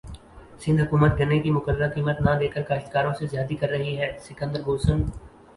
سندھ 0.61 0.81
حکومت 0.81 1.11
گنے 1.19 1.37
کی 1.43 1.49
مقررہ 1.57 1.89
قیمت 1.95 2.21
نہ 2.25 2.31
دیکر 2.39 2.61
کاشتکاروں 2.69 3.13
سے 3.19 3.27
زیادتی 3.31 3.55
کر 3.61 3.69
رہی 3.69 3.97
ہے 3.99 4.09
سکندر 4.21 4.61
بوسن 4.65 5.01